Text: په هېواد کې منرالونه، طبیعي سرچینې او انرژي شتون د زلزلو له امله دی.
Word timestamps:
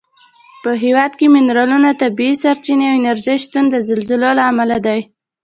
په 0.63 0.71
هېواد 0.83 1.11
کې 1.19 1.25
منرالونه، 1.35 1.89
طبیعي 2.01 2.33
سرچینې 2.43 2.85
او 2.89 2.95
انرژي 2.99 3.35
شتون 3.43 3.65
د 3.69 3.75
زلزلو 3.87 4.29
له 4.37 4.43
امله 4.51 4.77
دی. 4.85 4.99